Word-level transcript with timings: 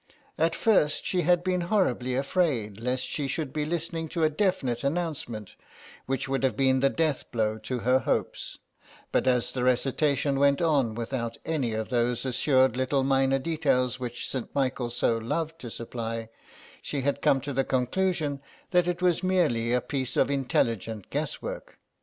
At 0.39 0.55
first 0.55 1.05
she 1.05 1.21
had 1.21 1.43
been 1.43 1.61
horribly 1.61 2.15
afraid 2.15 2.79
lest 2.79 3.03
she 3.05 3.27
should 3.27 3.53
be 3.53 3.65
listening 3.67 4.09
to 4.09 4.23
a 4.23 4.31
definite 4.31 4.83
announcement 4.83 5.55
which 6.07 6.27
would 6.27 6.41
have 6.41 6.57
been 6.57 6.79
the 6.79 6.89
death 6.89 7.29
blow 7.31 7.59
to 7.59 7.77
her 7.85 7.99
hopes, 7.99 8.57
but 9.11 9.27
as 9.27 9.51
the 9.51 9.63
recitation 9.63 10.39
went 10.39 10.59
on 10.59 10.95
without 10.95 11.37
any 11.45 11.73
of 11.73 11.89
those 11.89 12.25
assured 12.25 12.75
little 12.75 13.03
minor 13.03 13.37
details 13.37 13.99
which 13.99 14.27
St. 14.27 14.49
Michael 14.55 14.89
so 14.89 15.19
loved 15.19 15.59
to 15.61 15.69
supply, 15.69 16.29
she 16.81 17.01
had 17.01 17.21
come 17.21 17.39
to 17.41 17.53
the 17.53 17.63
conclusion 17.63 18.41
that 18.71 18.87
it 18.87 19.03
was 19.03 19.21
merely 19.21 19.71
a 19.71 19.81
piece 19.81 20.17
of 20.17 20.31
intelligent 20.31 21.11
guesswork. 21.11 21.77